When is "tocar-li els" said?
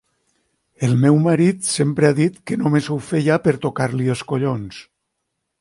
3.67-4.29